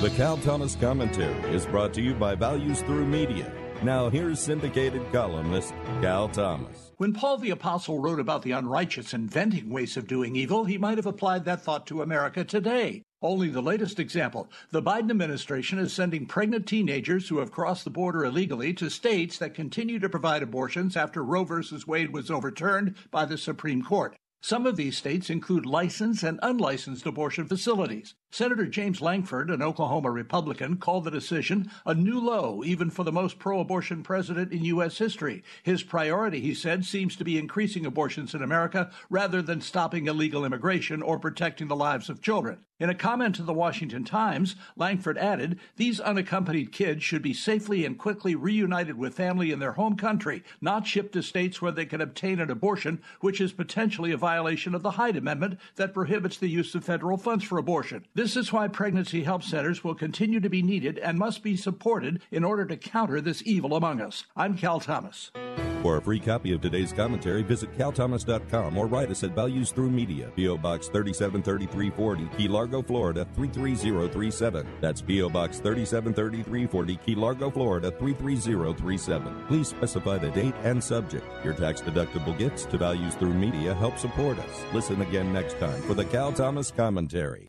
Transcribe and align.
The 0.00 0.10
Cal 0.10 0.36
Thomas 0.36 0.76
Commentary 0.76 1.34
is 1.52 1.66
brought 1.66 1.92
to 1.94 2.00
you 2.00 2.14
by 2.14 2.36
Values 2.36 2.82
Through 2.82 3.04
Media. 3.04 3.52
Now, 3.82 4.08
here's 4.08 4.38
syndicated 4.38 5.02
columnist 5.10 5.74
Cal 6.00 6.28
Thomas. 6.28 6.92
When 6.98 7.12
Paul 7.12 7.38
the 7.38 7.50
Apostle 7.50 7.98
wrote 7.98 8.20
about 8.20 8.42
the 8.42 8.52
unrighteous 8.52 9.12
inventing 9.12 9.70
ways 9.70 9.96
of 9.96 10.06
doing 10.06 10.36
evil, 10.36 10.66
he 10.66 10.78
might 10.78 10.98
have 10.98 11.06
applied 11.06 11.44
that 11.46 11.62
thought 11.62 11.84
to 11.88 12.02
America 12.02 12.44
today. 12.44 13.02
Only 13.20 13.48
the 13.48 13.60
latest 13.60 13.98
example. 13.98 14.48
The 14.70 14.80
Biden 14.80 15.10
administration 15.10 15.80
is 15.80 15.92
sending 15.92 16.26
pregnant 16.26 16.68
teenagers 16.68 17.28
who 17.28 17.38
have 17.38 17.50
crossed 17.50 17.82
the 17.82 17.90
border 17.90 18.24
illegally 18.24 18.72
to 18.74 18.90
states 18.90 19.36
that 19.38 19.52
continue 19.52 19.98
to 19.98 20.08
provide 20.08 20.44
abortions 20.44 20.96
after 20.96 21.24
Roe 21.24 21.42
v. 21.42 21.60
Wade 21.88 22.12
was 22.12 22.30
overturned 22.30 22.94
by 23.10 23.24
the 23.24 23.36
Supreme 23.36 23.82
Court. 23.82 24.16
Some 24.40 24.66
of 24.66 24.76
these 24.76 24.96
states 24.96 25.30
include 25.30 25.66
licensed 25.66 26.22
and 26.22 26.38
unlicensed 26.42 27.04
abortion 27.06 27.48
facilities. 27.48 28.14
Senator 28.30 28.66
James 28.66 29.00
Lankford, 29.00 29.50
an 29.50 29.62
Oklahoma 29.62 30.10
Republican, 30.10 30.76
called 30.76 31.04
the 31.04 31.10
decision 31.10 31.70
a 31.86 31.94
new 31.94 32.20
low, 32.20 32.62
even 32.62 32.90
for 32.90 33.02
the 33.02 33.10
most 33.10 33.38
pro 33.38 33.60
abortion 33.60 34.02
president 34.02 34.52
in 34.52 34.64
U.S. 34.64 34.98
history. 34.98 35.42
His 35.62 35.82
priority, 35.82 36.40
he 36.40 36.52
said, 36.52 36.84
seems 36.84 37.16
to 37.16 37.24
be 37.24 37.38
increasing 37.38 37.86
abortions 37.86 38.34
in 38.34 38.42
America 38.42 38.90
rather 39.08 39.40
than 39.40 39.62
stopping 39.62 40.08
illegal 40.08 40.44
immigration 40.44 41.00
or 41.00 41.18
protecting 41.18 41.68
the 41.68 41.76
lives 41.76 42.10
of 42.10 42.20
children. 42.20 42.58
In 42.80 42.90
a 42.90 42.94
comment 42.94 43.34
to 43.34 43.42
the 43.42 43.52
Washington 43.52 44.04
Times, 44.04 44.54
Lankford 44.76 45.18
added, 45.18 45.58
These 45.76 45.98
unaccompanied 45.98 46.70
kids 46.70 47.02
should 47.02 47.22
be 47.22 47.34
safely 47.34 47.84
and 47.84 47.98
quickly 47.98 48.36
reunited 48.36 48.96
with 48.96 49.14
family 49.14 49.50
in 49.50 49.58
their 49.58 49.72
home 49.72 49.96
country, 49.96 50.44
not 50.60 50.86
shipped 50.86 51.12
to 51.14 51.22
states 51.22 51.60
where 51.60 51.72
they 51.72 51.86
can 51.86 52.00
obtain 52.00 52.38
an 52.38 52.52
abortion, 52.52 53.02
which 53.20 53.40
is 53.40 53.52
potentially 53.52 54.12
a 54.12 54.16
violation 54.16 54.76
of 54.76 54.82
the 54.82 54.92
Hyde 54.92 55.16
Amendment 55.16 55.58
that 55.74 55.92
prohibits 55.92 56.38
the 56.38 56.48
use 56.48 56.72
of 56.76 56.84
federal 56.84 57.16
funds 57.16 57.42
for 57.42 57.58
abortion. 57.58 58.06
This 58.18 58.36
is 58.36 58.52
why 58.52 58.66
pregnancy 58.66 59.22
help 59.22 59.44
centers 59.44 59.84
will 59.84 59.94
continue 59.94 60.40
to 60.40 60.50
be 60.50 60.60
needed 60.60 60.98
and 60.98 61.16
must 61.16 61.40
be 61.40 61.56
supported 61.56 62.20
in 62.32 62.42
order 62.42 62.66
to 62.66 62.76
counter 62.76 63.20
this 63.20 63.44
evil 63.46 63.76
among 63.76 64.00
us. 64.00 64.24
I'm 64.36 64.58
Cal 64.58 64.80
Thomas. 64.80 65.30
For 65.82 65.98
a 65.98 66.02
free 66.02 66.18
copy 66.18 66.52
of 66.52 66.60
today's 66.60 66.92
commentary, 66.92 67.42
visit 67.42 67.70
calthomas.com 67.78 68.76
or 68.76 68.88
write 68.88 69.12
us 69.12 69.22
at 69.22 69.36
Values 69.36 69.70
Through 69.70 69.92
Media, 69.92 70.32
P.O. 70.34 70.58
Box 70.58 70.88
373340, 70.88 72.36
Key 72.36 72.48
Largo, 72.48 72.82
Florida 72.82 73.24
33037. 73.36 74.66
That's 74.80 75.00
P.O. 75.00 75.30
Box 75.30 75.60
373340, 75.60 76.96
Key 76.96 77.14
Largo, 77.14 77.50
Florida 77.52 77.92
33037. 77.92 79.44
Please 79.46 79.68
specify 79.68 80.18
the 80.18 80.30
date 80.30 80.56
and 80.64 80.82
subject. 80.82 81.24
Your 81.44 81.54
tax 81.54 81.80
deductible 81.82 82.36
gifts 82.36 82.64
to 82.64 82.78
Values 82.78 83.14
Through 83.14 83.34
Media 83.34 83.74
help 83.74 83.96
support 83.96 84.40
us. 84.40 84.64
Listen 84.74 85.02
again 85.02 85.32
next 85.32 85.56
time 85.60 85.80
for 85.82 85.94
the 85.94 86.04
Cal 86.04 86.32
Thomas 86.32 86.72
Commentary. 86.72 87.48